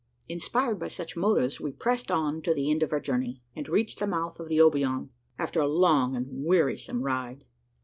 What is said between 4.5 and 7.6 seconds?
Obion, after a long and wearisome ride.